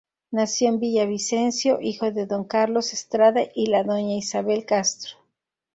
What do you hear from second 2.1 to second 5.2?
de don Carlos Estrada y la doña Isabel Castro.